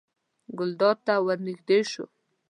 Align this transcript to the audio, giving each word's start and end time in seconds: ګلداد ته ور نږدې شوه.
ګلداد 0.57 0.97
ته 1.05 1.13
ور 1.25 1.39
نږدې 1.47 1.79
شوه. 1.91 2.07